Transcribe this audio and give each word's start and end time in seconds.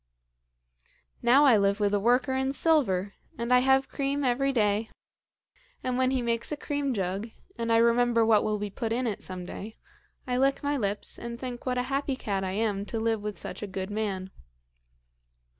Now 1.21 1.45
I 1.45 1.57
live 1.57 1.79
with 1.79 1.93
a 1.93 1.99
worker 1.99 2.33
in 2.33 2.53
silver, 2.53 3.13
and 3.37 3.53
I 3.53 3.59
have 3.59 3.87
cream 3.87 4.23
every 4.23 4.51
day; 4.51 4.89
and 5.83 5.95
when 5.95 6.09
he 6.09 6.23
makes 6.23 6.51
a 6.51 6.57
cream 6.57 6.91
jug, 6.91 7.27
and 7.55 7.71
I 7.71 7.77
remember 7.77 8.25
what 8.25 8.43
will 8.43 8.57
be 8.57 8.71
put 8.71 8.91
in 8.91 9.05
it 9.05 9.21
some 9.21 9.45
day, 9.45 9.77
I 10.25 10.37
lick 10.37 10.63
my 10.63 10.75
lips, 10.75 11.19
and 11.19 11.39
think 11.39 11.67
what 11.67 11.77
a 11.77 11.83
happy 11.83 12.15
cat 12.15 12.43
I 12.43 12.53
am 12.53 12.83
to 12.85 12.99
live 12.99 13.21
with 13.21 13.37
such 13.37 13.61
a 13.61 13.67
good 13.67 13.91
man. 13.91 14.31